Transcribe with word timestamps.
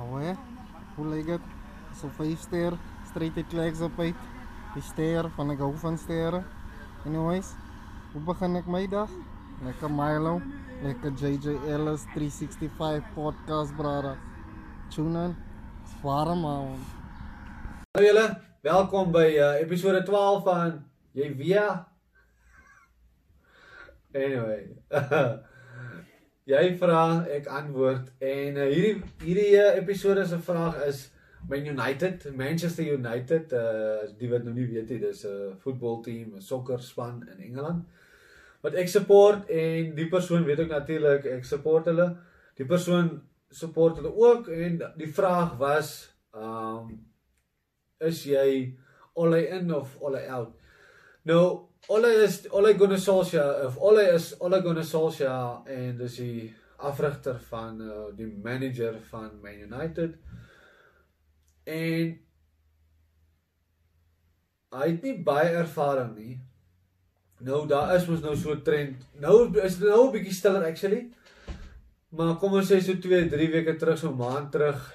Hè, 0.00 0.32
hoe 0.96 1.06
lyk 1.06 1.26
dit? 1.26 1.48
So 2.00 2.08
5 2.08 2.38
ster, 2.38 2.76
straight 3.08 3.36
uit 3.36 3.48
Kleks 3.52 3.80
op 3.80 3.98
uit. 4.00 4.16
Die 4.74 4.82
ster 4.82 5.28
van 5.36 5.50
ek 5.52 5.60
hou 5.60 5.74
van 5.82 5.98
sterre. 5.98 6.40
Anyways, 7.04 7.50
hoe 8.12 8.22
begin 8.24 8.56
ek 8.56 8.70
my 8.70 8.86
dag? 8.88 9.12
Lekker 9.66 9.92
Milo, 9.92 10.38
lekker 10.80 11.12
JJ 11.20 11.58
Ellis 11.68 12.06
365 12.14 13.12
podcast 13.14 13.76
brother. 13.76 14.16
Tune 14.88 15.24
in. 15.24 15.36
Warm 16.00 16.46
man. 16.46 16.80
Hallo 17.92 18.06
julle, 18.06 18.26
welkom 18.64 19.12
by 19.12 19.26
uh, 19.36 19.52
episode 19.60 20.00
12 20.08 20.42
van 20.48 20.80
Jy 21.12 21.28
weet. 21.36 21.84
Anyway. 24.16 24.64
jy 26.44 26.76
vra, 26.80 27.26
ek 27.28 27.46
antwoord 27.46 28.10
en 28.20 28.56
uh, 28.56 28.68
hierdie 28.70 29.02
hierdie 29.24 29.56
uh, 29.60 29.76
episode 29.76 30.26
se 30.26 30.38
vraag 30.38 30.80
is 30.86 31.08
Man 31.48 31.66
United, 31.66 32.36
Manchester 32.36 32.84
United, 32.84 33.52
uh 33.52 34.08
die 34.18 34.28
wat 34.28 34.44
nou 34.44 34.52
nie 34.54 34.66
weet 34.68 34.90
nie, 34.90 34.98
dis 35.00 35.24
'n 35.24 35.30
uh, 35.30 35.56
voetbalteam, 35.62 36.36
'n 36.36 36.40
sokkerspan 36.40 37.22
in 37.32 37.40
Engeland 37.48 37.84
wat 38.60 38.76
ek 38.76 38.90
support 38.92 39.48
en 39.48 39.94
die 39.96 40.08
persoon 40.12 40.44
weet 40.44 40.60
ook 40.60 40.74
natuurlik 40.74 41.26
ek 41.32 41.44
support 41.48 41.88
hulle. 41.88 42.10
Die 42.60 42.66
persoon 42.68 43.14
support 43.50 43.96
hulle 44.00 44.12
ook 44.12 44.50
en 44.52 44.80
die 45.00 45.08
vraag 45.08 45.56
was 45.60 46.10
um 46.36 46.98
is 48.00 48.24
jy 48.24 48.76
Ole 49.20 49.42
in 49.48 49.72
of 49.74 49.96
Ole 50.00 50.22
out? 50.28 50.52
Nou, 51.28 51.69
Ole 51.90 52.10
is 52.22 52.46
Ole 52.50 52.74
Gunnar 52.78 52.98
Solskjaer 52.98 53.64
of 53.66 53.78
Ole 53.82 54.02
is 54.14 54.34
Ole 54.40 54.62
Gunnar 54.62 54.84
Solskjaer 54.84 55.66
en 55.74 55.96
dis 55.98 56.18
die 56.20 56.44
afrigter 56.86 57.40
van 57.48 57.80
uh, 57.82 58.04
die 58.14 58.28
manager 58.44 59.00
van 59.08 59.32
Man 59.42 59.64
United. 59.64 60.14
En 61.66 62.12
hy 64.76 64.86
het 64.86 65.02
nie 65.02 65.16
baie 65.26 65.50
ervaring 65.64 66.14
nie. 66.14 66.36
Nou 67.42 67.64
daar 67.66 67.96
is 67.96 68.06
mos 68.06 68.22
nou 68.22 68.36
so 68.38 68.54
'n 68.54 68.62
trend. 68.62 69.02
Nou 69.18 69.50
is 69.58 69.78
dit 69.82 69.88
nou 69.88 70.06
'n 70.06 70.12
bietjie 70.14 70.38
stiller 70.38 70.70
actually. 70.70 71.10
Maar 72.08 72.36
kom 72.36 72.54
ons 72.54 72.70
sê 72.70 72.78
so 72.80 72.94
2, 72.94 73.28
3 73.28 73.50
weke 73.50 73.76
terug, 73.76 73.98
so 73.98 74.10
'n 74.10 74.16
maand 74.16 74.52
terug, 74.52 74.92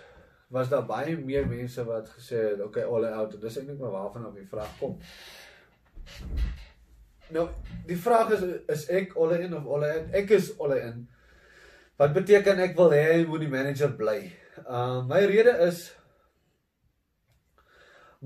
was 0.47 0.69
daar 0.69 0.85
baie 0.85 1.17
meer 1.17 1.47
mense 1.47 1.83
wat 1.83 2.07
gesê 2.07 2.39
het, 2.51 2.61
"Oké, 2.61 2.79
okay, 2.79 2.83
all 2.83 3.05
out." 3.05 3.41
Dis 3.41 3.57
eintlik 3.57 3.79
maar 3.79 3.91
waarvan 3.91 4.25
op 4.25 4.35
die 4.35 4.47
vraag 4.47 4.77
kom. 4.79 4.99
Nou, 7.33 7.47
die 7.87 7.97
vraag 7.97 8.35
is 8.35 8.43
is 8.69 8.87
ek 8.93 9.15
all 9.17 9.33
in 9.39 9.53
of 9.57 9.65
all 9.65 9.83
out? 9.83 10.09
Ek 10.13 10.29
is 10.35 10.51
all 10.59 10.75
in. 10.77 11.05
Wat 11.97 12.13
beteken 12.13 12.59
ek 12.61 12.75
wil 12.77 12.93
hê 12.93 13.03
hy 13.07 13.21
moet 13.25 13.41
die 13.45 13.51
manager 13.51 13.93
bly? 13.97 14.19
Ehm 14.61 14.99
uh, 14.99 14.99
my 15.09 15.23
rede 15.25 15.55
is 15.65 15.87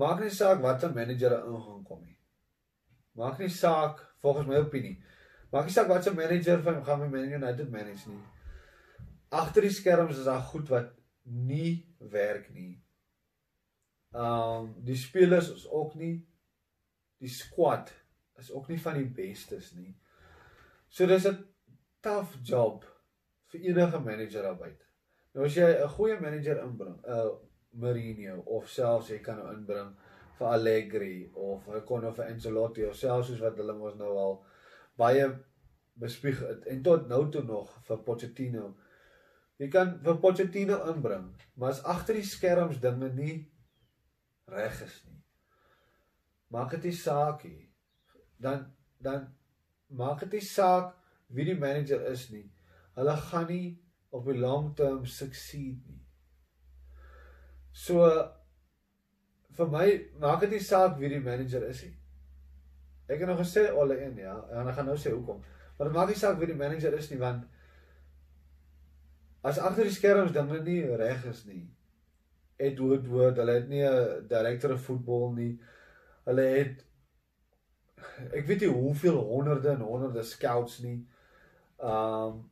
maak 0.00 0.20
nie 0.20 0.32
saak 0.32 0.60
wat 0.64 0.84
'n 0.84 0.94
manager 0.94 1.32
ingaan 1.38 1.84
kom 1.84 2.02
nie. 2.04 2.18
Maak 3.16 3.38
nie 3.38 3.48
saak 3.48 4.04
volgens 4.20 4.48
my 4.48 4.60
opinie. 4.60 4.98
Maak 5.52 5.64
nie 5.64 5.76
saak 5.76 5.88
wat 5.88 6.06
'n 6.06 6.16
manager 6.16 6.62
van 6.62 6.84
gaan 6.84 7.00
my 7.00 7.08
Man 7.08 7.32
United 7.40 7.70
manage 7.70 8.08
nie. 8.08 8.22
Agter 9.30 9.62
die 9.62 9.72
skerms 9.72 10.18
is 10.18 10.24
daar 10.28 10.44
goed 10.52 10.68
wat 10.68 10.92
nie 11.22 11.86
werk 11.98 12.52
nie. 12.52 12.82
Ehm 14.12 14.60
um, 14.60 14.74
die 14.84 14.96
spelers 14.96 15.48
is 15.48 15.66
ook 15.70 15.94
nie 15.94 16.26
die 17.18 17.28
squad 17.32 17.92
is 18.40 18.52
ook 18.52 18.68
nie 18.68 18.80
van 18.80 18.98
die 18.98 19.10
bestes 19.20 19.72
nie. 19.76 19.94
So 20.88 21.06
dis 21.06 21.26
'n 21.26 21.44
tough 22.00 22.36
job 22.42 22.84
vir 23.52 23.60
enige 23.60 24.00
manager 24.00 24.42
daar 24.42 24.56
buite. 24.56 24.84
Nou 25.34 25.44
as 25.44 25.54
jy 25.54 25.68
'n 25.82 25.88
goeie 25.88 26.20
manager 26.20 26.62
inbring, 26.64 26.98
'n 27.06 27.10
uh, 27.10 27.30
Mourinho 27.72 28.40
of 28.46 28.68
selfs 28.68 29.10
jy 29.10 29.20
kan 29.22 29.38
nou 29.38 29.52
inbring 29.52 29.94
vir 30.38 30.48
Allegri 30.48 31.30
of 31.34 31.66
hy 31.66 31.80
kon 31.86 32.04
of 32.04 32.16
vir 32.16 32.32
Ancelotti 32.32 32.84
of 32.88 32.96
selfs 32.96 33.28
soos 33.28 33.40
wat 33.44 33.56
hulle 33.56 33.76
mos 33.78 33.94
nou 34.00 34.10
al 34.18 34.44
baie 34.98 35.28
bespieg 36.00 36.40
het 36.40 36.66
en 36.72 36.82
tot 36.82 37.08
nou 37.08 37.28
toe 37.30 37.42
nog 37.44 37.70
vir 37.86 38.02
Pochettino. 38.06 38.74
Jy 39.60 39.68
kan 39.68 39.98
vir 40.04 40.18
Pochettino 40.22 40.80
inbring, 40.92 41.30
maar 41.54 41.74
as 41.74 41.82
agter 41.84 42.16
die 42.16 42.26
skerms 42.26 42.80
dinge 42.80 43.12
nie 43.14 43.34
reg 44.50 44.82
is 44.86 45.02
nie. 45.06 45.20
Maak 46.50 46.74
dit 46.74 46.88
nie 46.88 46.96
saak 46.96 47.44
nie. 47.46 47.69
Dan 48.40 48.66
dan 49.00 49.28
maak 49.86 50.20
dit 50.24 50.38
nie 50.38 50.44
saak 50.44 50.94
wie 51.34 51.46
die 51.48 51.58
manager 51.58 52.02
is 52.10 52.28
nie. 52.30 52.44
Hulle 52.98 53.16
gaan 53.16 53.46
nie 53.48 53.78
op 54.10 54.26
die 54.26 54.38
long 54.38 54.74
term 54.76 55.06
succeed 55.06 55.80
nie. 55.86 56.02
So 57.72 58.04
vir 59.56 59.70
my 59.72 59.86
maak 60.22 60.44
dit 60.44 60.56
nie 60.56 60.64
saak 60.64 60.98
wie 60.98 61.12
die 61.12 61.22
manager 61.22 61.64
is 61.68 61.84
nie. 61.86 61.94
Ek 63.10 63.22
het 63.22 63.28
nog 63.30 63.40
gesê 63.42 63.66
alle 63.70 63.96
een 63.98 64.20
ja, 64.22 64.36
en 64.54 64.68
ek 64.70 64.76
gaan 64.78 64.86
nou 64.86 64.98
sê 64.98 65.10
hoekom. 65.14 65.40
Maar 65.78 65.88
dit 65.88 65.96
maak 65.96 66.12
nie 66.12 66.20
saak 66.20 66.38
wie 66.38 66.50
die 66.52 66.58
manager 66.58 66.94
is 66.98 67.10
nie 67.10 67.18
want 67.22 67.46
as 69.42 69.58
agter 69.58 69.88
die 69.88 69.94
skerms 69.96 70.34
dinge 70.36 70.60
nie 70.66 70.82
reg 71.00 71.24
is 71.30 71.44
nie. 71.48 71.64
Edward 72.60 73.06
Wood, 73.08 73.38
hulle 73.40 73.54
het 73.56 73.68
nie 73.68 73.84
'n 73.88 74.26
direkteur 74.28 74.76
van 74.76 74.84
voetbal 74.86 75.32
nie. 75.32 75.52
Hulle 76.26 76.42
het 76.42 76.84
ek 78.32 78.46
weet 78.46 78.64
nie 78.64 78.72
hoeveel 78.72 79.18
honderde 79.30 79.74
en 79.74 79.84
honderde 79.86 80.22
scouts 80.22 80.78
nie. 80.84 80.98
Um 81.78 82.48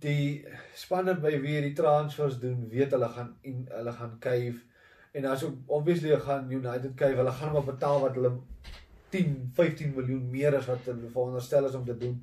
die 0.00 0.44
spanne 0.76 1.14
by 1.16 1.38
wie 1.40 1.60
die 1.64 1.76
transfers 1.76 2.36
doen, 2.40 2.66
weet 2.68 2.92
hulle 2.92 3.08
gaan 3.08 3.30
en 3.48 3.62
hulle 3.72 3.92
gaan 3.96 4.18
kuif 4.20 4.58
en 5.16 5.24
as 5.24 5.44
ook 5.44 5.70
obviously 5.78 6.12
gaan 6.20 6.50
United 6.52 6.94
kuif, 6.94 7.16
hulle 7.16 7.32
gaan 7.32 7.52
maar 7.52 7.64
betaal 7.64 8.00
wat 8.00 8.18
hulle 8.18 8.32
10, 9.08 9.50
15 9.54 9.94
miljoen 9.96 10.26
meer 10.30 10.56
as 10.58 10.66
wat 10.68 10.84
hulle 10.84 11.08
veronderstel 11.12 11.68
is 11.68 11.74
om 11.78 11.84
te 11.84 11.96
doen. 11.96 12.18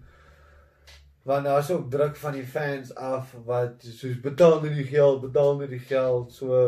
Want 1.24 1.46
daar's 1.46 1.72
ook 1.72 1.90
druk 1.92 2.16
van 2.20 2.36
die 2.38 2.46
fans 2.46 2.96
af 2.96 3.34
wat 3.48 3.82
soos 3.82 4.20
betaal 4.22 4.60
net 4.62 4.76
die 4.76 4.90
geld, 4.92 5.22
betaal 5.24 5.58
net 5.58 5.72
die 5.74 5.82
geld, 5.82 6.34
so 6.36 6.60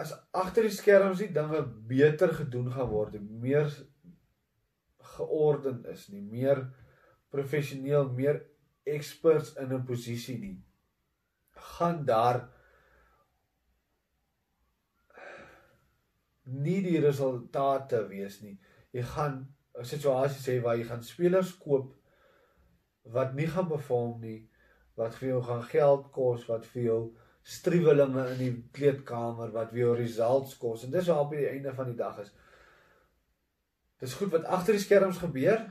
as 0.00 0.12
agter 0.32 0.66
die 0.66 0.74
skerms 0.74 1.20
die 1.20 1.32
dinge 1.34 1.60
beter 1.90 2.32
gedoen 2.34 2.70
gaan 2.72 2.88
word, 2.88 3.18
meer 3.20 3.68
georden 5.16 5.84
is 5.92 6.08
nie, 6.08 6.22
meer 6.22 6.64
professioneel, 7.30 8.08
meer 8.16 8.40
experts 8.88 9.54
in 9.60 9.72
'n 9.72 9.84
posisie 9.84 10.38
nie. 10.38 10.58
gaan 11.60 12.04
daar 12.04 12.48
nie 16.44 16.80
die 16.82 17.00
resultate 17.00 18.06
wees 18.08 18.40
nie. 18.42 18.58
Jy 18.92 19.02
gaan 19.02 19.34
'n 19.78 19.84
situasie 19.84 20.40
sê 20.40 20.62
waar 20.62 20.76
jy 20.76 20.84
gaan 20.84 21.02
spelers 21.02 21.52
koop 21.58 21.94
wat 23.04 23.34
nie 23.34 23.46
gaan 23.46 23.68
perform 23.68 24.20
nie, 24.20 24.48
wat 24.96 25.14
vir 25.14 25.28
jou 25.28 25.42
gaan 25.42 25.62
geld 25.62 26.10
kos, 26.12 26.46
wat 26.46 26.66
vir 26.66 26.82
jou 26.82 27.16
striwelinge 27.42 28.26
in 28.34 28.38
die 28.38 28.52
kleedkamer 28.76 29.50
wat 29.54 29.72
jou 29.74 29.94
results 29.96 30.56
kos. 30.60 30.84
En 30.84 30.94
dis 30.94 31.08
waar 31.08 31.24
op 31.24 31.34
die 31.34 31.48
einde 31.48 31.74
van 31.74 31.90
die 31.90 31.98
dag 31.98 32.18
is. 32.22 32.32
Dis 34.00 34.16
goed 34.16 34.32
wat 34.32 34.48
agter 34.48 34.76
die 34.76 34.82
skerms 34.82 35.20
gebeur 35.20 35.66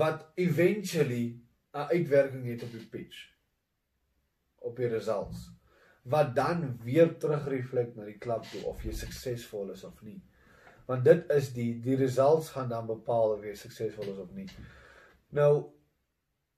wat 0.00 0.26
eventually 0.34 1.40
'n 1.72 1.88
uitwerking 1.90 2.46
het 2.46 2.62
op 2.62 2.72
die 2.72 2.86
pitch 2.86 3.28
op 4.58 4.76
die 4.76 4.88
results 4.88 5.50
wat 6.02 6.34
dan 6.34 6.78
weer 6.82 7.18
terugreflek 7.18 7.94
na 7.96 8.04
die 8.04 8.18
klub 8.18 8.44
toe 8.50 8.62
of 8.64 8.82
jy 8.84 8.92
suksesvol 8.92 9.70
is 9.70 9.84
of 9.84 10.02
nie 10.02 10.20
want 10.86 11.04
dit 11.04 11.30
is 11.36 11.52
die 11.52 11.72
die 11.84 11.96
results 11.96 12.48
gaan 12.54 12.68
dan 12.68 12.86
bepaal 12.86 13.36
of 13.36 13.44
jy 13.44 13.54
suksesvol 13.54 14.12
is 14.12 14.22
of 14.24 14.32
nie 14.34 14.48
nou 15.28 15.50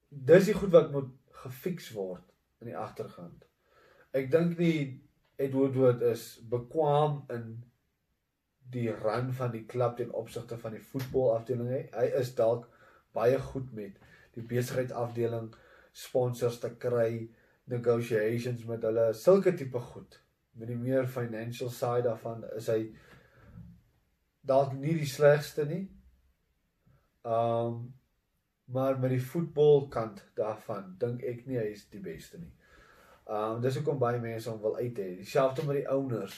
dis 0.09 0.49
die 0.51 0.55
goed 0.55 0.73
wat 0.77 0.93
moet 0.93 1.11
gefiks 1.45 1.91
word 1.97 2.25
in 2.61 2.73
die 2.73 2.79
agtergrond 2.79 3.45
ek 4.13 4.31
dink 4.33 4.59
nie 4.59 5.01
Edward 5.41 5.77
Wood 5.77 6.03
is 6.07 6.27
bekwam 6.49 7.23
in 7.33 7.63
die 8.73 8.89
run 8.93 9.33
van 9.37 9.53
die 9.53 9.65
klub 9.69 9.99
ten 9.99 10.13
opsigte 10.17 10.57
van 10.61 10.77
die 10.77 10.85
voetbalafdeling 10.93 11.91
hy 11.93 12.07
is 12.21 12.35
dalk 12.39 12.69
baie 13.13 13.39
goed 13.53 13.73
met 13.77 13.99
die 14.37 14.45
besigheidsafdeling 14.49 15.51
sponsors 15.93 16.59
te 16.61 16.73
kry, 16.81 17.29
negotiations 17.73 18.65
met 18.69 18.85
hulle, 18.89 19.11
sulke 19.17 19.53
tipe 19.57 19.81
goed. 19.93 20.19
Met 20.57 20.73
die 20.73 20.77
meer 20.77 21.09
financial 21.09 21.71
side 21.73 22.07
daarvan 22.09 22.45
is 22.57 22.69
hy 22.73 22.81
dalk 24.49 24.75
nie 24.77 24.97
die 24.99 25.09
slegste 25.09 25.69
nie. 25.69 25.85
Um 27.25 27.93
maar 28.73 28.95
met 28.97 29.11
die 29.13 29.21
voetbalkant 29.21 30.23
daarvan 30.39 30.95
dink 31.01 31.25
ek 31.29 31.43
nie 31.45 31.59
hy 31.59 31.67
is 31.75 31.83
die 31.93 32.01
beste 32.01 32.39
nie. 32.41 32.53
Um 33.33 33.61
dis 33.65 33.79
hoekom 33.79 34.01
baie 34.01 34.21
mense 34.21 34.51
hom 34.51 34.61
wil 34.61 34.77
uit 34.77 34.99
hê. 35.01 35.09
Dieselfde 35.23 35.65
met 35.65 35.81
die 35.81 35.89
owners. 35.89 36.35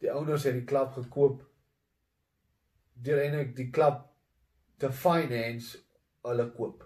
Die 0.00 0.12
owners 0.12 0.46
het 0.48 0.56
die 0.56 0.68
klub 0.68 0.94
gekoop 0.96 1.42
deur 3.02 3.18
eintlik 3.18 3.56
die 3.58 3.68
klub 3.74 4.04
te 4.80 4.88
finance 4.94 5.78
hulle 6.26 6.46
koop. 6.56 6.84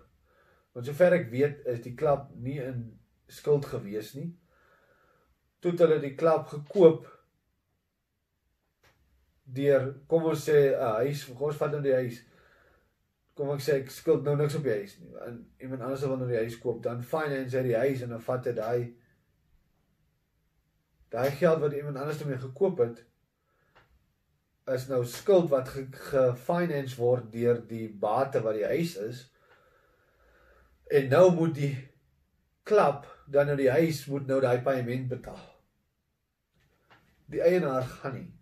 Want 0.74 0.88
sover 0.88 1.14
ek 1.18 1.30
weet 1.30 1.62
is 1.72 1.82
die 1.84 1.94
klub 1.98 2.30
nie 2.42 2.58
in 2.62 2.82
skuld 3.32 3.68
gewees 3.70 4.14
nie. 4.16 4.30
Toe 5.62 5.74
hulle 5.78 6.00
die 6.02 6.14
klub 6.18 6.50
gekoop 6.50 7.06
deur 9.56 9.92
kom 10.10 10.26
ons 10.32 10.48
sê 10.48 10.58
'n 10.74 10.92
huis, 11.04 11.24
kom 11.24 11.48
ons 11.48 11.62
vat 11.62 11.72
nou 11.72 11.82
die 11.82 11.94
huis. 11.94 12.22
Kom 13.36 13.50
ek 13.54 13.60
sê 13.60 13.78
ek 13.78 13.90
skuld 13.90 14.24
nou 14.24 14.36
niks 14.36 14.56
op 14.58 14.64
die 14.64 14.78
huis 14.80 14.98
nie. 15.00 15.12
En 15.26 15.38
iemand 15.60 15.82
anders 15.82 16.02
wil 16.02 16.16
nou 16.16 16.28
die 16.28 16.42
huis 16.42 16.58
koop, 16.58 16.82
dan 16.82 17.02
finance 17.02 17.56
hy 17.56 17.62
die 17.62 17.76
huis 17.76 18.02
en 18.02 18.10
dan 18.10 18.20
vat 18.20 18.46
hy 18.46 18.52
daai 18.52 18.94
daai 21.08 21.30
geld 21.30 21.60
wat 21.62 21.72
iemand 21.72 21.96
anders 21.96 22.18
daarmee 22.18 22.38
gekoop 22.38 22.78
het 22.78 23.04
is 24.74 24.86
nou 24.90 25.04
skuld 25.06 25.50
wat 25.50 25.68
gefinance 26.10 26.96
word 26.98 27.28
deur 27.32 27.60
die 27.68 27.86
bate 27.88 28.40
wat 28.42 28.56
die 28.58 28.66
huis 28.66 28.96
is. 28.98 29.20
En 30.90 31.06
nou 31.10 31.28
moet 31.34 31.54
die 31.54 31.74
klub 32.66 33.06
dan 33.30 33.46
nou 33.46 33.56
die 33.58 33.70
huis 33.70 34.04
moet 34.10 34.26
nou 34.26 34.40
daai 34.42 34.58
paaiement 34.66 35.06
betaal. 35.10 35.44
Die 37.30 37.42
eienaar 37.42 37.86
gaan 37.90 38.14
nie. 38.18 38.32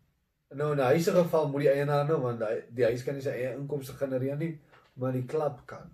Nou 0.54 0.72
in 0.72 0.78
'n 0.78 0.92
huise 0.94 1.12
geval 1.12 1.48
moet 1.48 1.66
die 1.66 1.70
eienaar 1.70 2.06
nou 2.08 2.20
want 2.20 2.38
die, 2.40 2.62
die 2.70 2.84
huis 2.84 3.04
kan 3.04 3.14
nie 3.14 3.22
sy 3.22 3.36
eie 3.36 3.54
inkomste 3.56 3.92
genereer 3.92 4.36
nie, 4.36 4.60
maar 4.94 5.12
die 5.12 5.24
klub 5.24 5.60
kan. 5.66 5.92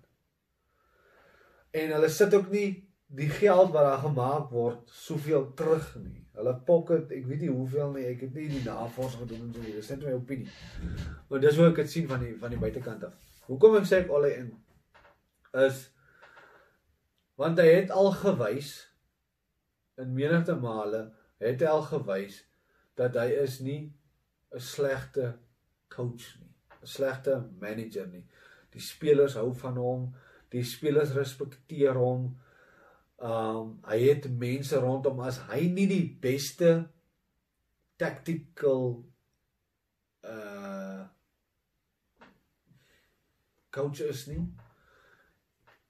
En 1.71 1.91
hulle 1.91 2.09
sit 2.09 2.33
ook 2.33 2.49
nie 2.51 2.90
die 3.15 3.29
geld 3.29 3.71
wat 3.73 3.83
daar 3.83 4.03
gemaak 4.05 4.51
word 4.55 4.89
soveel 4.95 5.53
terug 5.53 5.95
nie. 5.99 6.21
Hulle 6.37 6.53
pocket, 6.65 7.11
ek 7.11 7.25
weet 7.27 7.41
nie 7.43 7.51
hoeveel 7.51 7.91
nie, 7.95 8.05
ek 8.13 8.21
het 8.25 8.37
nie 8.37 8.47
die 8.53 8.63
navorsing 8.63 9.25
gedoen 9.25 9.47
en 9.47 9.53
so 9.53 9.63
nie. 9.63 9.73
Dis 9.75 9.89
net 9.91 10.05
my 10.05 10.13
opinie. 10.15 10.53
Maar 11.29 11.43
dis 11.43 11.57
hoe 11.59 11.67
ek 11.67 11.81
dit 11.81 11.91
sien 11.91 12.07
van 12.07 12.23
die 12.23 12.35
van 12.39 12.53
die 12.53 12.61
buitekant 12.61 13.03
af. 13.09 13.31
Hoekom 13.49 13.75
ek 13.81 13.89
sê 13.89 14.03
ek 14.03 14.13
al 14.15 14.29
in 14.31 14.53
is 15.65 15.89
want 17.41 17.59
hy 17.59 17.67
het 17.67 17.91
al 17.91 18.11
gewys 18.13 18.75
in 19.99 20.13
menige 20.15 20.55
male 20.61 21.09
het 21.41 21.63
hy 21.63 21.71
al 21.71 21.83
gewys 21.89 22.37
dat 22.99 23.17
hy 23.17 23.27
is 23.41 23.59
nie 23.65 23.81
'n 24.51 24.59
slegte 24.59 25.33
coach 25.89 26.37
nie, 26.39 26.53
'n 26.81 26.87
slegte 26.87 27.35
manager 27.59 28.07
nie. 28.07 28.23
Die 28.71 28.81
spelers 28.81 29.35
hou 29.35 29.53
van 29.53 29.77
hom, 29.77 30.13
die 30.51 30.63
spelers 30.63 31.11
respekteer 31.15 31.93
hom. 31.93 32.37
Um 33.21 33.77
hy 33.85 33.99
het 34.07 34.25
mense 34.33 34.79
rondom 34.81 35.19
as 35.21 35.37
hy 35.51 35.67
nie 35.69 35.85
die 35.89 36.05
beste 36.21 36.71
tactical 38.01 39.03
uh 40.25 41.05
coach 43.71 44.01
is 44.03 44.25
nie. 44.27 44.41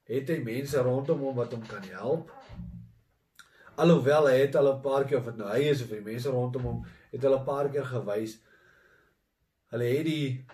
Het 0.06 0.28
hy 0.30 0.38
mense 0.44 0.82
rondom 0.84 1.24
hom 1.24 1.34
wat 1.40 1.54
hom 1.56 1.64
kan 1.66 1.82
help? 1.90 2.30
Alhoewel 3.80 4.28
hy 4.28 4.36
het 4.44 4.56
al 4.60 4.68
'n 4.74 4.82
paar 4.84 5.04
keer 5.08 5.18
of 5.18 5.30
dit 5.30 5.36
nou 5.40 5.48
hy 5.48 5.62
is 5.72 5.82
of 5.82 5.88
die 5.88 6.04
mense 6.04 6.30
rondom 6.30 6.62
hom 6.68 6.84
het 7.10 7.22
hulle 7.22 7.40
'n 7.40 7.48
paar 7.48 7.70
keer 7.72 7.88
gewys 7.88 8.36
hulle 9.72 9.88
het 9.88 10.04
die 10.04 10.44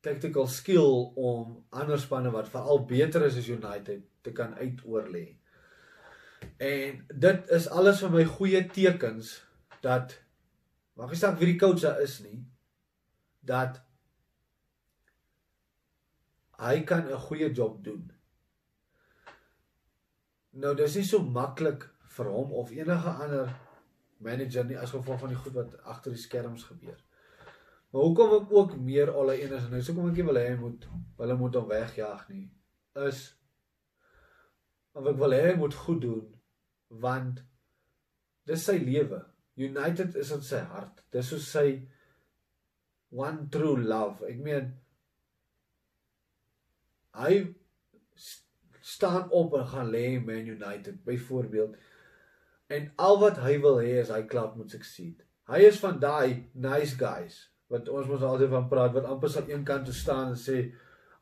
tactical 0.00 0.46
skill 0.48 1.12
om 1.16 1.64
ander 1.70 2.00
spanne 2.00 2.32
wat 2.32 2.48
veral 2.48 2.86
beter 2.88 3.26
is 3.26 3.36
as 3.36 3.48
United 3.48 4.02
te 4.22 4.32
kan 4.32 4.54
uitoorlê. 4.56 5.39
En 6.60 7.04
dit 7.26 7.52
is 7.56 7.68
alles 7.68 8.02
vir 8.04 8.12
my 8.14 8.24
goeie 8.24 8.62
tekens 8.74 9.32
dat 9.84 10.16
mag 10.98 11.12
ek 11.14 11.20
sê 11.20 11.30
wie 11.40 11.52
die 11.52 11.60
coach 11.60 11.86
is 12.04 12.18
nie 12.24 12.40
dat 13.50 13.80
hy 16.60 16.80
kan 16.84 17.08
'n 17.08 17.24
goeie 17.26 17.52
job 17.52 17.84
doen. 17.84 18.12
Nou 20.50 20.74
dis 20.74 20.96
nie 20.96 21.04
so 21.04 21.22
maklik 21.22 21.88
vir 22.16 22.26
hom 22.26 22.52
of 22.52 22.70
enige 22.70 23.10
ander 23.10 23.54
manager 24.18 24.64
nie 24.64 24.78
as 24.78 24.90
gevolg 24.90 25.20
van 25.20 25.32
die 25.32 25.42
goed 25.42 25.54
wat 25.54 25.76
agter 25.84 26.12
die 26.12 26.20
skerms 26.20 26.64
gebeur. 26.64 26.98
Maar 27.90 28.02
hoekom 28.02 28.34
ek 28.34 28.52
ook 28.52 28.76
meer 28.76 29.10
alle 29.10 29.42
een 29.42 29.52
is 29.52 29.64
en 29.64 29.70
nou 29.70 29.82
hoekom 29.82 30.08
ek 30.10 30.16
nie 30.16 30.26
wil 30.28 30.40
hê 30.40 30.48
hy 30.48 30.56
moet 30.60 30.88
hulle 31.22 31.36
moet 31.36 31.54
hom 31.54 31.68
wegjaag 31.68 32.28
nie 32.28 32.50
is 33.06 33.22
of 34.98 35.06
ek 35.06 35.18
wil 35.20 35.34
hê 35.36 35.42
hy 35.48 35.56
moet 35.60 35.76
goed 35.84 36.02
doen 36.04 36.26
want 37.02 37.42
dis 38.50 38.64
sy 38.66 38.78
lewe. 38.82 39.20
United 39.60 40.16
is 40.18 40.32
in 40.34 40.42
sy 40.42 40.58
hart. 40.72 41.04
Dis 41.14 41.28
so 41.30 41.38
sy 41.38 41.82
one 43.14 43.46
true 43.52 43.76
love. 43.76 44.24
Ek 44.26 44.40
meen 44.42 44.72
hy 47.20 47.32
staan 48.90 49.30
op 49.36 49.54
en 49.58 49.66
gaan 49.70 49.90
lê 49.92 50.04
Man 50.24 50.50
United 50.50 51.02
byvoorbeeld 51.06 51.78
en 52.70 52.92
al 53.02 53.18
wat 53.22 53.40
hy 53.42 53.56
wil 53.62 53.80
hê 53.82 53.98
is 54.02 54.12
hy 54.14 54.22
klub 54.30 54.56
moet 54.58 54.70
succeed. 54.70 55.22
Hy 55.50 55.62
is 55.66 55.80
van 55.82 55.98
daai 56.02 56.46
nice 56.54 56.98
guys 56.98 57.40
wat 57.70 57.88
ons 57.90 58.08
mos 58.10 58.22
altyd 58.26 58.50
van 58.50 58.68
praat 58.70 58.94
wat 58.94 59.06
amper 59.10 59.30
sal 59.30 59.50
een 59.50 59.64
kant 59.66 59.86
toe 59.86 59.94
staan 59.94 60.32
en 60.34 60.38
sê 60.38 60.62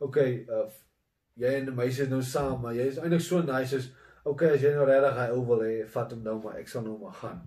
okay 0.04 0.44
uh, 0.48 0.68
jy 1.38 1.54
en 1.60 1.68
die 1.70 1.74
meisie 1.74 2.04
is 2.06 2.10
nou 2.12 2.20
saam 2.26 2.60
maar 2.62 2.76
jy 2.76 2.88
is 2.92 2.98
eintlik 3.02 3.24
so 3.24 3.42
nice 3.46 3.76
is 3.78 3.90
okay 4.28 4.54
as 4.56 4.64
jy 4.64 4.72
nou 4.74 4.86
regtig 4.88 5.20
hy 5.20 5.28
ou 5.36 5.44
wil 5.50 5.64
hê 5.66 5.76
vat 5.94 6.14
hom 6.14 6.24
nou 6.26 6.36
maar 6.42 6.58
ek 6.62 6.72
sal 6.72 6.84
nou 6.86 6.96
maar 7.02 7.16
gaan 7.20 7.40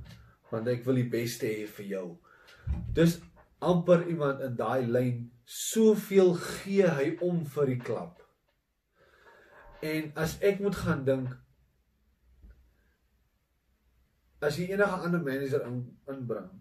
want 0.51 0.71
ek 0.71 0.85
wil 0.87 0.99
die 0.99 1.09
beste 1.17 1.49
hê 1.49 1.67
vir 1.77 1.89
jou 1.91 2.07
dis 2.97 3.19
amper 3.71 4.07
iemand 4.13 4.41
in 4.47 4.57
daai 4.59 4.87
lyn 4.87 5.21
soveel 5.57 6.33
gee 6.47 6.87
hy 6.99 7.11
om 7.27 7.43
vir 7.55 7.73
die 7.73 7.79
klub 7.89 8.25
en 9.91 10.11
as 10.25 10.37
ek 10.51 10.63
moet 10.63 10.79
gaan 10.85 11.05
dink 11.07 11.37
as 14.41 14.57
jy 14.57 14.71
enige 14.73 14.97
ander 15.05 15.21
manager 15.21 15.67
in, 15.67 15.83
inbring 16.09 16.51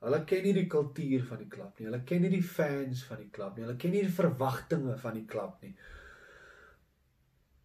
Hulle 0.00 0.22
ken 0.24 0.46
nie 0.46 0.52
die 0.56 0.68
kultuur 0.72 1.24
van 1.28 1.40
die 1.42 1.46
klub 1.52 1.76
nie. 1.76 1.86
Hulle 1.90 1.98
ken 2.08 2.22
nie 2.24 2.30
die 2.32 2.44
fans 2.56 3.02
van 3.04 3.18
die 3.20 3.28
klub 3.36 3.56
nie. 3.56 3.66
Hulle 3.66 3.76
ken 3.80 3.92
nie 3.92 4.06
die 4.06 4.14
verwagtinge 4.16 4.94
van 5.02 5.18
die 5.18 5.26
klub 5.28 5.58
nie. 5.64 5.74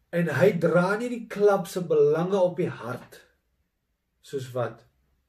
En 0.10 0.30
hy 0.40 0.52
dra 0.60 0.96
nie 0.98 1.10
die 1.10 1.25
klub 1.28 1.68
se 1.68 1.81
belange 1.81 2.40
op 2.40 2.57
die 2.57 2.69
hart 2.69 3.22
soos 4.25 4.52
wat 4.54 4.86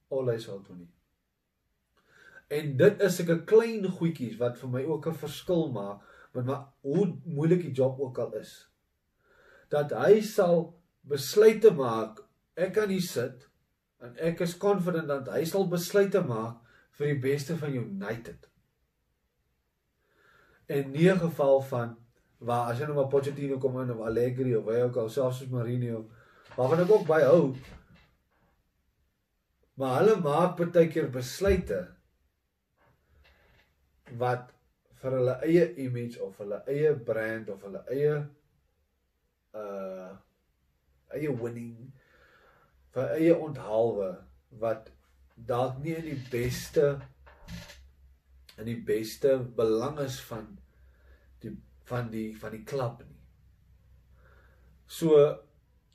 Olay 0.08 0.38
sal 0.38 0.60
doen 0.62 0.84
nie. 0.84 0.92
En 2.48 2.76
dit 2.76 3.00
is 3.02 3.20
'n 3.20 3.44
klein 3.44 3.84
goedjies 3.84 4.36
wat 4.38 4.58
vir 4.58 4.68
my 4.70 4.84
ook 4.84 5.06
'n 5.06 5.22
verskil 5.24 5.72
maak 5.72 6.02
met 6.32 6.44
maar 6.44 6.66
hoe 6.80 7.18
moeilik 7.24 7.62
die 7.62 7.72
job 7.72 8.00
ook 8.00 8.18
al 8.18 8.34
is. 8.34 8.70
Dat 9.68 9.90
hy 9.90 10.20
sal 10.20 10.80
besluite 11.00 11.70
maak. 11.70 12.22
Ek 12.54 12.72
kan 12.72 12.88
hier 12.88 13.02
sit 13.02 13.48
en 13.98 14.16
ek 14.16 14.40
is 14.40 14.56
confident 14.56 15.08
dat 15.08 15.28
hy 15.28 15.44
sal 15.44 15.68
besluite 15.68 16.20
maak 16.20 16.60
vir 16.90 17.06
die 17.06 17.20
beste 17.20 17.56
van 17.56 17.74
United. 17.74 18.48
En 20.66 20.90
nie 20.90 21.10
geval 21.10 21.60
van 21.60 21.96
waar 22.38 22.70
as 22.70 22.80
jy 22.80 22.88
nou 22.88 22.98
maar 22.98 23.10
Pochettino 23.12 23.58
kom 23.58 23.80
in 23.80 23.90
of 23.94 24.04
Allegri 24.04 24.54
of 24.56 24.66
wie 24.68 24.82
ook 24.82 24.96
al 25.00 25.08
selfs 25.12 25.40
soos 25.40 25.52
Mourinho 25.52 26.04
waarvan 26.56 26.84
ek 26.84 26.92
ook 26.92 27.06
baie 27.08 27.24
hou. 27.28 27.54
Maar 29.76 29.98
hulle 30.00 30.16
maak 30.24 30.56
baie 30.60 30.88
keer 30.92 31.08
besluite 31.12 31.80
wat 34.20 34.52
vir 35.00 35.16
hulle 35.18 35.34
eie 35.44 35.66
image 35.84 36.20
of 36.22 36.38
hulle 36.40 36.62
eie 36.72 36.94
brand 37.08 37.50
of 37.52 37.64
hulle 37.66 37.82
eie 37.92 38.14
uh 39.56 40.12
eie 41.16 41.32
winning 41.40 41.92
vir 42.96 43.12
eie 43.16 43.34
onthaalwe 43.48 44.08
wat 44.62 44.88
dalk 45.50 45.78
nie 45.84 45.94
in 45.98 46.08
die 46.08 46.22
beste 46.32 46.86
in 48.56 48.68
die 48.68 48.78
beste 48.88 49.36
belang 49.58 50.00
is 50.04 50.18
van 50.30 50.48
van 51.90 52.10
die 52.10 52.30
van 52.38 52.54
die 52.54 52.64
klub 52.64 53.02
nie. 53.04 53.20
So 54.86 55.20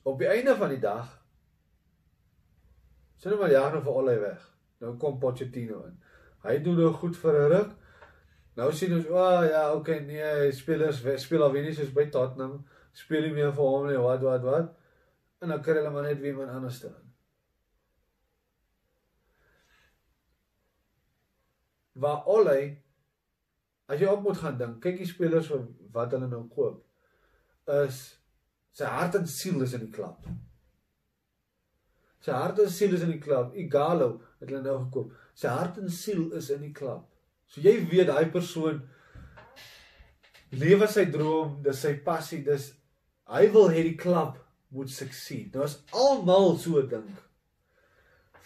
op 0.03 0.19
die 0.19 0.29
einde 0.31 0.55
van 0.57 0.73
die 0.73 0.81
dag 0.83 1.17
sien 3.21 3.31
nou 3.31 3.41
maar 3.41 3.73
nou 3.75 3.83
vir 3.85 3.99
allei 4.01 4.17
weg. 4.19 4.47
Nou 4.81 4.95
kom 4.97 5.19
Pochettino 5.19 5.83
in. 5.85 5.99
Hy 6.41 6.57
doen 6.65 6.79
nou 6.81 6.91
goed 6.93 7.17
vir 7.17 7.37
'n 7.41 7.51
ruk. 7.53 7.77
Nou 8.55 8.71
sien 8.73 8.93
ons, 8.93 9.05
o 9.07 9.15
oh, 9.15 9.45
ja, 9.47 9.73
okay, 9.73 9.99
nee, 9.99 10.51
spelers 10.51 11.03
speel 11.23 11.43
al 11.43 11.51
weer 11.51 11.63
nie 11.63 11.73
soos 11.73 11.93
by 11.93 12.09
Tottenham. 12.09 12.65
Speel 12.91 13.21
nie 13.21 13.33
meer 13.33 13.53
vir 13.53 13.63
hom 13.63 13.87
nie, 13.87 13.97
wat 13.97 14.21
wat 14.21 14.43
wat. 14.43 14.73
En 15.39 15.49
dan 15.49 15.61
kry 15.61 15.77
hulle 15.79 15.89
maar 15.89 16.03
net 16.03 16.19
weer 16.19 16.33
iemand 16.33 16.49
anders 16.49 16.79
te 16.79 16.87
in. 16.87 17.11
waar 21.93 22.25
Olly 22.25 22.80
as 23.91 23.99
jy 23.99 24.07
op 24.07 24.23
moet 24.23 24.39
gaan 24.39 24.57
dink, 24.59 24.79
kyk 24.83 25.01
die 25.01 25.09
spelers 25.09 25.51
wat 25.91 26.15
hulle 26.15 26.29
nou 26.31 26.45
koop 26.53 26.79
is 27.71 27.99
sy 28.75 28.87
hart 28.87 29.17
en 29.19 29.27
siel 29.27 29.61
is 29.65 29.75
in 29.75 29.85
die 29.85 29.93
klub. 29.93 30.27
Sy 32.21 32.33
hart 32.35 32.59
en 32.61 32.69
siel 32.69 32.93
is 32.95 33.03
in 33.05 33.13
die 33.15 33.21
klub. 33.21 33.55
Igalo 33.57 34.13
het 34.39 34.47
hulle 34.49 34.61
nou 34.63 34.77
gekoop. 34.85 35.13
Sy 35.37 35.51
hart 35.51 35.79
en 35.81 35.89
siel 35.91 36.27
is 36.37 36.49
in 36.53 36.61
die 36.67 36.73
klub. 36.75 37.07
So 37.51 37.63
jy 37.63 37.79
weet 37.91 38.07
daai 38.11 38.31
persoon 38.31 38.79
lewe 40.51 40.87
sy 40.91 41.07
droom, 41.11 41.57
dis 41.63 41.81
sy 41.83 41.95
passie, 42.05 42.41
dis 42.45 42.71
hy 43.31 43.45
wil 43.53 43.69
hê 43.71 43.83
die 43.87 43.97
klub 43.99 44.37
moet 44.75 44.91
succeed. 44.91 45.51
Nou 45.55 45.65
as 45.67 45.79
almal 45.95 46.55
so 46.59 46.83
dink, 46.87 47.11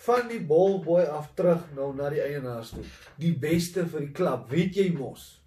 van 0.05 0.27
die 0.29 0.41
ballboy 0.45 1.03
af 1.03 1.31
terug 1.37 1.65
nou 1.75 1.89
na 1.95 2.09
die 2.13 2.21
eienaars 2.21 2.75
toe, 2.75 2.83
die 3.17 3.33
beste 3.39 3.85
vir 3.89 4.05
die 4.05 4.13
klub, 4.15 4.47
weet 4.51 4.77
jy 4.77 4.91
mos. 4.93 5.41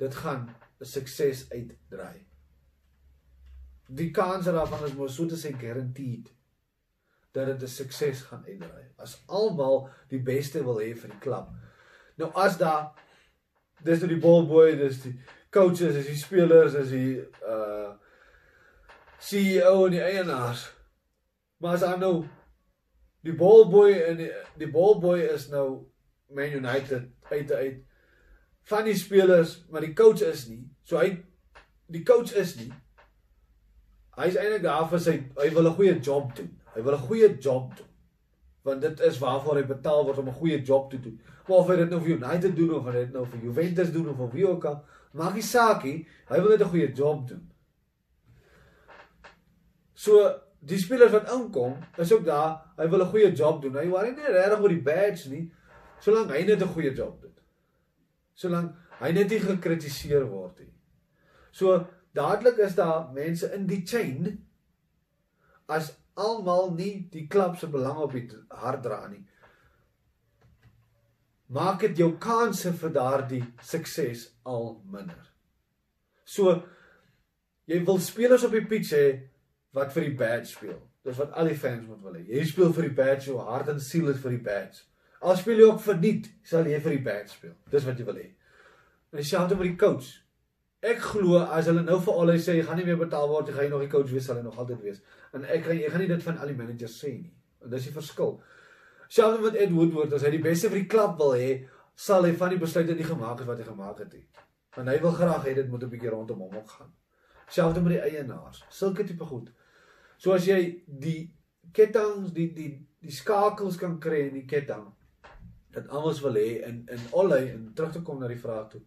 Dit 0.00 0.14
gaan 0.14 0.48
'n 0.80 0.84
sukses 0.84 1.46
uitdraai. 1.50 2.24
Die 3.88 4.10
kans 4.10 4.44
daarvan 4.44 4.84
is 4.86 4.94
mos 4.94 5.14
so 5.14 5.26
te 5.26 5.36
sê 5.36 5.52
guaranteed 5.52 6.30
dat 7.32 7.46
dit 7.46 7.62
'n 7.62 7.68
sukses 7.68 8.22
gaan 8.22 8.44
uitdraai. 8.46 8.86
As 8.96 9.22
almal 9.26 9.90
die 10.08 10.22
beste 10.22 10.64
wil 10.64 10.80
hê 10.80 10.94
vir 10.96 11.10
die 11.10 11.18
klub. 11.20 11.48
Nou 12.16 12.30
as 12.34 12.56
daar 12.56 12.92
dis 13.84 14.00
nou 14.00 14.08
die 14.08 14.20
ballboy, 14.20 14.76
dis 14.76 15.02
die 15.02 15.20
coaches, 15.50 15.94
dis 15.94 16.06
die 16.06 16.16
spelers, 16.16 16.72
dis 16.72 16.88
die 16.88 17.20
uh 17.42 17.92
CEO 19.20 19.86
en 19.86 19.90
die 19.92 20.02
eienaars. 20.02 20.72
Maar 21.60 21.74
as 21.74 21.80
dan 21.80 22.00
nou 22.00 22.24
die 23.26 23.34
ballboy 23.36 23.92
en 23.92 24.16
die, 24.16 24.30
die 24.58 24.70
ballboy 24.70 25.20
is 25.34 25.48
nou 25.48 25.86
Man 26.30 26.52
United 26.52 27.08
uit 27.30 27.52
uit 27.52 27.80
van 28.70 28.84
die 28.86 28.94
spelers, 28.94 29.64
maar 29.70 29.82
die 29.82 29.94
coach 29.94 30.22
is 30.22 30.46
nie. 30.48 30.62
So 30.86 31.00
hy 31.00 31.16
die 31.90 32.04
coach 32.06 32.34
is 32.38 32.54
nie. 32.58 32.70
Hy's 34.20 34.36
eintlik 34.38 34.62
daar 34.62 34.86
vir 34.90 35.02
sy 35.02 35.16
hy 35.38 35.48
wil 35.54 35.66
'n 35.66 35.74
goeie 35.74 35.96
job 35.98 36.34
doen. 36.36 36.50
Hy 36.74 36.82
wil 36.82 36.94
'n 36.94 37.06
goeie 37.08 37.38
job 37.38 37.76
doen. 37.76 37.88
Want 38.62 38.82
dit 38.82 39.00
is 39.00 39.18
waarvoor 39.18 39.56
hy 39.56 39.64
betaal 39.66 40.04
word 40.04 40.18
om 40.18 40.28
'n 40.28 40.40
goeie 40.40 40.62
job 40.62 40.90
te 40.90 41.00
doen. 41.00 41.20
Maar 41.48 41.58
of 41.58 41.68
hy 41.68 41.76
dit 41.76 41.90
nou 41.90 42.00
vir 42.00 42.16
United 42.16 42.56
doen 42.56 42.74
of 42.74 42.84
hy 42.84 42.92
dit 42.92 43.12
nou 43.12 43.26
vir 43.26 43.40
Juventus 43.42 43.92
doen 43.92 44.08
of 44.08 44.16
vir 44.16 44.30
wie 44.30 44.48
ook 44.48 44.64
al, 44.64 44.84
maak 45.12 45.34
nie 45.34 45.42
saak 45.42 45.84
nie. 45.84 46.06
Hy 46.28 46.40
wil 46.40 46.50
net 46.50 46.60
'n 46.60 46.70
goeie 46.70 46.92
job 46.92 47.28
doen. 47.28 47.50
So 49.94 50.40
die 50.60 50.78
spelers 50.78 51.12
wat 51.12 51.30
inkom, 51.32 51.78
is 51.96 52.12
ook 52.12 52.24
daar, 52.24 52.60
hy 52.76 52.88
wil 52.88 53.02
'n 53.02 53.10
goeie 53.10 53.32
job 53.32 53.62
doen. 53.62 53.76
Hy 53.76 53.88
worry 53.88 54.10
nie 54.10 54.26
regtig 54.26 54.60
oor 54.60 54.68
die 54.68 54.82
badge 54.82 55.30
nie, 55.30 55.52
solank 56.00 56.30
hy 56.30 56.44
net 56.44 56.62
'n 56.62 56.74
goeie 56.74 56.94
job 56.94 57.20
doen. 57.20 57.34
Solank 58.34 58.76
hy 59.00 59.12
net 59.12 59.30
nie 59.30 59.40
gekritiseer 59.40 60.26
word 60.28 60.58
nie. 60.60 60.72
So 61.52 61.86
dadelik 62.12 62.58
is 62.58 62.74
daar 62.74 63.10
mense 63.12 63.52
in 63.54 63.66
die 63.66 63.82
chain 63.86 64.46
as 65.68 65.92
almal 66.14 66.74
nie 66.74 67.08
die 67.10 67.26
klub 67.26 67.56
se 67.56 67.66
belang 67.66 67.96
op 67.96 68.12
die 68.12 68.28
hart 68.48 68.82
dra 68.82 69.08
nie. 69.08 69.24
Maak 71.48 71.80
dit 71.80 71.98
jou 71.98 72.12
kanse 72.18 72.72
vir 72.72 72.90
daardie 72.90 73.42
sukses 73.62 74.28
al 74.44 74.82
minder. 74.84 75.30
So 76.24 76.62
jy 77.66 77.84
wil 77.84 77.98
spelers 77.98 78.44
op 78.44 78.52
die 78.52 78.66
pitch 78.66 78.92
hê 78.92 79.29
wat 79.76 79.92
vir 79.94 80.08
die 80.08 80.16
badge 80.18 80.50
speel. 80.50 80.78
Dis 81.06 81.18
wat 81.20 81.34
al 81.38 81.50
die 81.50 81.58
fans 81.58 81.86
moet 81.88 82.00
wil 82.04 82.16
hê. 82.18 82.24
Jy 82.28 82.46
speel 82.50 82.72
vir 82.76 82.88
die 82.88 82.96
badge, 82.96 83.30
jou 83.30 83.38
hart 83.44 83.70
en 83.72 83.80
siel 83.80 84.10
is 84.12 84.20
vir 84.22 84.36
die 84.36 84.42
badge. 84.48 84.84
Al 85.20 85.36
speel 85.36 85.60
jy 85.60 85.68
ook 85.68 85.80
vir 85.84 86.00
niet, 86.00 86.28
sal 86.48 86.68
jy 86.68 86.80
vir 86.80 86.96
die 86.96 87.04
badge 87.04 87.34
speel. 87.34 87.54
Dis 87.72 87.86
wat 87.88 88.00
jy 88.00 88.08
wil 88.08 88.20
hê. 88.20 88.26
En 89.12 89.20
dieselfde 89.20 89.58
met 89.58 89.70
die 89.70 89.78
coach. 89.80 90.10
Ek 90.80 91.02
glo 91.04 91.42
as 91.42 91.66
hulle 91.68 91.82
nou 91.84 91.98
vir 92.00 92.20
al 92.22 92.32
hy 92.32 92.38
sê 92.40 92.54
jy 92.56 92.64
gaan 92.68 92.78
nie 92.80 92.86
meer 92.86 93.00
betaal 93.00 93.28
word, 93.28 93.50
jy 93.50 93.56
gaan 93.58 93.74
nog 93.74 93.82
die 93.84 93.92
coach 93.92 94.12
wees, 94.14 94.24
sal 94.28 94.38
hy 94.40 94.44
nog 94.46 94.56
altyd 94.62 94.80
wees. 94.84 95.02
En 95.36 95.44
ek 95.44 95.66
gaan 95.66 95.82
ek 95.82 95.92
gaan 95.92 96.04
nie 96.04 96.12
dit 96.12 96.24
van 96.24 96.40
al 96.40 96.52
die 96.52 96.56
managers 96.56 96.96
sê 97.02 97.12
nie. 97.18 97.32
En 97.60 97.74
dis 97.74 97.90
die 97.90 97.92
verskil. 97.92 98.38
Selfs 99.10 99.42
met 99.42 99.58
Ed 99.60 99.74
Woodward, 99.74 100.14
as 100.16 100.24
hy 100.24 100.30
die 100.36 100.44
beste 100.44 100.70
vir 100.70 100.80
die 100.84 100.88
klub 100.88 101.18
wil 101.20 101.34
hê, 101.36 101.50
sal 102.00 102.24
hy 102.24 102.32
van 102.40 102.54
die 102.54 102.60
besluite 102.62 102.96
nie 102.96 103.04
gemaak 103.04 103.42
het 103.42 103.50
wat 103.50 103.60
hy 103.60 103.66
gemaak 103.66 104.00
het 104.04 104.14
nie. 104.16 104.24
Want 104.76 104.88
hy 104.88 104.96
wil 105.02 105.16
graag 105.18 105.44
hê 105.48 105.54
dit 105.58 105.68
moet 105.68 105.84
'n 105.84 105.90
bietjie 105.90 106.14
rondom 106.14 106.40
hom 106.46 106.56
ook 106.56 106.70
gaan. 106.78 106.92
Selfs 107.50 107.80
met 107.80 107.96
die 107.96 108.04
eienaars. 108.04 108.64
Sulke 108.70 109.04
tipe 109.04 109.26
goed. 109.26 109.50
So 110.18 110.32
as 110.36 110.46
jy 110.46 110.60
die 110.86 111.18
kettinge, 111.72 112.30
die 112.34 112.50
die 112.54 112.70
die 113.00 113.12
skakels 113.14 113.78
kan 113.80 113.98
kry 114.00 114.26
in 114.28 114.34
die 114.36 114.48
ketting 114.48 114.90
dat 115.72 115.88
almal 115.88 116.16
wil 116.20 116.38
hê 116.38 116.62
in 116.66 116.82
in 116.90 117.04
Olle 117.10 117.38
en 117.50 117.70
terug 117.74 117.92
te 117.92 118.02
kom 118.02 118.18
na 118.20 118.28
die 118.28 118.40
vraag 118.40 118.68
toe. 118.72 118.80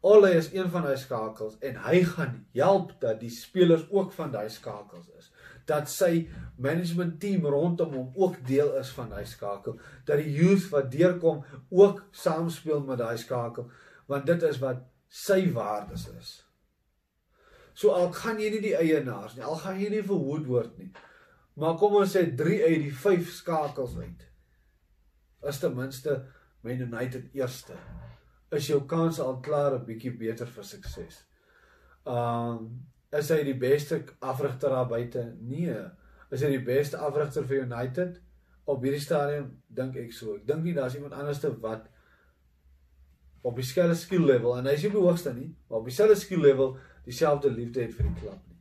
Olle 0.00 0.30
is 0.38 0.52
een 0.54 0.70
van 0.70 0.84
daai 0.86 0.98
skakels 0.98 1.56
en 1.68 1.78
hy 1.86 2.02
gaan 2.06 2.34
help 2.54 2.92
dat 3.00 3.20
die 3.20 3.32
spelers 3.34 3.86
ook 3.90 4.12
van 4.14 4.30
daai 4.34 4.48
skakels 4.50 5.08
is. 5.18 5.30
Dat 5.66 5.90
sy 5.90 6.28
management 6.56 7.18
team 7.20 7.46
rondom 7.46 7.94
hom 7.94 8.12
ook 8.14 8.38
deel 8.46 8.74
is 8.78 8.90
van 8.94 9.10
daai 9.10 9.26
skakel, 9.26 9.78
dat 10.04 10.22
die 10.22 10.32
youth 10.32 10.68
wat 10.74 10.90
deurkom 10.90 11.42
ook 11.68 12.04
saamspeel 12.10 12.80
met 12.86 13.02
daai 13.02 13.18
skakel, 13.18 13.70
want 14.06 14.26
dit 14.26 14.42
is 14.42 14.62
wat 14.62 14.86
sy 15.08 15.42
waardes 15.52 16.06
is. 16.14 16.30
So 17.78 17.94
al 17.94 18.10
gaan 18.10 18.40
jy 18.42 18.50
nie 18.50 18.62
die 18.64 18.74
eienaars 18.74 19.36
nie, 19.36 19.44
al 19.46 19.60
gaan 19.62 19.78
jy 19.78 19.92
nie 19.92 20.02
vir 20.02 20.18
Woodward 20.18 20.74
nie. 20.80 20.88
Maar 21.58 21.76
kom 21.78 21.94
ons 22.00 22.14
sê 22.14 22.24
3 22.38 22.58
uit 22.64 22.82
die 22.88 22.94
5 22.94 23.30
skakels 23.36 23.94
uit. 23.98 24.24
Is 25.46 25.60
ten 25.62 25.76
minste 25.76 26.16
Man 26.66 26.82
United 26.82 27.34
eerste. 27.38 27.76
Is 28.54 28.66
jou 28.66 28.80
kans 28.90 29.20
al 29.22 29.38
klaar 29.44 29.76
'n 29.76 29.86
bietjie 29.86 30.10
beter 30.18 30.46
vir 30.46 30.64
sukses. 30.64 31.24
Um 32.06 32.82
is 33.12 33.30
hy 33.30 33.42
die 33.44 33.58
beste 33.58 34.02
afrigter 34.20 34.70
daar 34.70 34.88
buite? 34.88 35.36
Nee. 35.40 35.76
Is 36.30 36.42
hy 36.42 36.50
die 36.50 36.64
beste 36.64 36.98
afrigter 36.98 37.44
vir 37.44 37.62
United? 37.62 38.20
Op 38.64 38.82
hierdie 38.82 39.00
stadium 39.00 39.62
dink 39.68 39.96
ek 39.96 40.12
so. 40.12 40.34
Ek 40.34 40.46
dink 40.46 40.64
nie 40.64 40.74
daar's 40.74 40.94
iemand 40.94 41.14
anderste 41.14 41.54
wat 41.60 41.88
op 43.42 43.56
dieselfde 43.56 43.94
skill 43.94 44.26
level 44.26 44.58
en 44.58 44.66
hy 44.66 44.74
is 44.76 44.82
nie 44.82 44.90
die 44.90 45.00
hoogste 45.00 45.32
nie, 45.32 45.56
maar 45.68 45.78
op 45.78 45.84
dieselfde 45.88 46.16
skill 46.16 46.42
level 46.42 46.76
dieselfde 47.08 47.50
liefde 47.50 47.82
het 47.86 47.94
vir 47.96 48.08
die 48.08 48.20
klub 48.20 48.40
nie. 48.48 48.58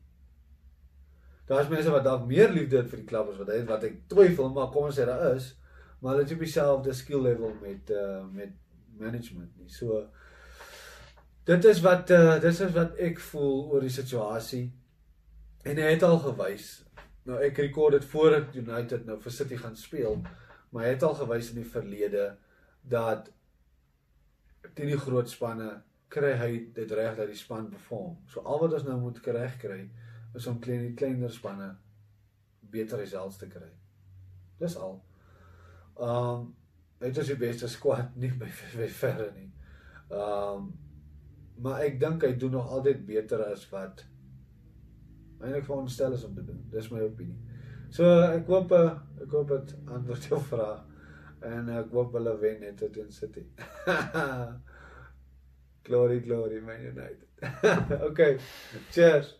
Daar's 1.47 1.71
mense 1.71 1.91
wat 1.91 2.05
dalk 2.07 2.25
meer 2.27 2.51
liefde 2.51 2.81
het 2.81 2.89
vir 2.91 3.01
die 3.03 3.09
klub 3.09 3.31
as 3.31 3.39
wat 3.41 3.51
hy 3.51 3.61
het 3.61 3.69
wat 3.69 3.83
ek 3.87 3.99
twyfel, 4.11 4.49
maar 4.55 4.71
kom 4.71 4.89
ons 4.89 4.99
sê 4.99 5.07
daar 5.07 5.29
is, 5.33 5.53
maar 5.99 6.13
hulle 6.13 6.25
het 6.25 6.33
nie 6.33 6.45
dieselfde 6.45 6.95
skill 6.95 7.23
level 7.23 7.53
met 7.61 7.91
uh 7.95 8.23
met 8.31 8.55
management 8.97 9.53
nie. 9.59 9.69
So 9.71 10.05
dit 11.47 11.69
is 11.71 11.79
wat 11.85 12.11
uh 12.15 12.35
dit 12.43 12.51
is 12.51 12.75
wat 12.75 12.99
ek 13.09 13.21
voel 13.29 13.63
oor 13.71 13.87
die 13.87 13.93
situasie. 13.93 14.65
En 15.67 15.79
hy 15.83 15.93
het 15.95 16.03
al 16.07 16.19
gewys. 16.23 16.67
Nou 17.27 17.39
ek 17.43 17.59
rekord 17.63 17.97
dit 17.97 18.11
voordat 18.11 18.55
United 18.55 19.07
nou 19.07 19.17
vir 19.23 19.35
City 19.35 19.59
gaan 19.59 19.75
speel, 19.75 20.21
maar 20.71 20.87
hy 20.87 20.93
het 20.95 21.03
al 21.03 21.17
gewys 21.19 21.51
in 21.51 21.59
die 21.61 21.71
verlede 21.71 22.29
dat 22.87 23.31
teen 24.75 24.91
die 24.91 24.99
groot 24.99 25.29
spanne 25.29 25.71
kry 26.13 26.33
hy 26.39 26.51
dit 26.75 26.91
reg 26.95 27.17
dat 27.17 27.27
die 27.29 27.37
span 27.37 27.69
perform. 27.71 28.15
So 28.31 28.43
al 28.45 28.61
wat 28.63 28.77
ons 28.77 28.87
nou 28.87 28.97
moet 29.01 29.19
reg 29.35 29.57
kry 29.61 29.81
is 30.37 30.47
om 30.47 30.59
klein 30.63 30.85
die 30.85 30.95
kleiner 30.97 31.31
spanne 31.33 31.73
beter 32.71 32.99
results 33.01 33.39
te 33.41 33.49
kry. 33.51 33.69
Dis 34.59 34.77
al. 34.77 34.97
Um 35.95 36.53
dit 36.99 37.17
is 37.21 37.29
die 37.29 37.37
beste 37.37 37.69
squad 37.69 38.15
nie 38.17 38.31
by 38.33 38.49
by 38.77 38.89
verre 39.01 39.31
nie. 39.35 39.49
Um 40.09 40.73
maar 41.57 41.81
ek 41.81 41.97
dink 41.99 42.21
hy 42.21 42.35
doen 42.37 42.53
nog 42.53 42.69
altyd 42.69 42.99
beter 43.05 43.41
as 43.47 43.63
wat 43.71 44.03
eintlik 45.41 45.65
veronderstel 45.65 46.13
is 46.13 46.25
om 46.25 46.35
te 46.35 46.45
doen. 46.45 46.59
Dis 46.71 46.91
my 46.93 47.01
opinie. 47.05 47.37
So 47.93 48.05
ek 48.27 48.49
hoop 48.51 48.73
ek 48.77 49.31
hoop 49.31 49.53
dit 49.53 49.75
antwoord 49.85 50.29
jou 50.29 50.39
vraag 50.51 50.85
en 51.47 51.69
ek 51.79 51.93
hoop 51.93 52.15
hulle 52.17 52.33
wen 52.41 52.61
net 52.61 52.81
teen 52.93 53.11
City. 53.13 53.45
Glory, 55.87 56.19
glory, 56.19 56.59
Man 56.59 56.83
United. 56.83 58.01
okay, 58.01 58.39
cheers. 58.91 59.35